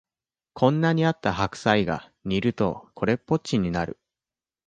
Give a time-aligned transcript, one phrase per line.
[0.53, 3.99] こんなにあった白菜が煮るとこれっぽっちになる